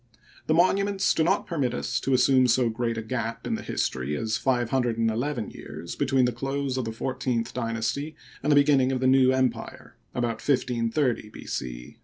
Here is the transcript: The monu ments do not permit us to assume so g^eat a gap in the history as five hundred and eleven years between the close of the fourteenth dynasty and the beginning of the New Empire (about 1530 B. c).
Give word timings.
The 0.47 0.55
monu 0.55 0.83
ments 0.83 1.13
do 1.13 1.23
not 1.23 1.45
permit 1.45 1.75
us 1.75 1.99
to 1.99 2.15
assume 2.15 2.47
so 2.47 2.71
g^eat 2.71 2.97
a 2.97 3.03
gap 3.03 3.45
in 3.45 3.53
the 3.53 3.61
history 3.61 4.17
as 4.17 4.35
five 4.35 4.71
hundred 4.71 4.97
and 4.97 5.11
eleven 5.11 5.51
years 5.51 5.95
between 5.95 6.25
the 6.25 6.31
close 6.31 6.75
of 6.75 6.85
the 6.85 6.91
fourteenth 6.91 7.53
dynasty 7.53 8.15
and 8.41 8.51
the 8.51 8.55
beginning 8.55 8.91
of 8.91 8.99
the 8.99 9.05
New 9.05 9.31
Empire 9.31 9.95
(about 10.15 10.41
1530 10.41 11.29
B. 11.29 11.45
c). 11.45 11.99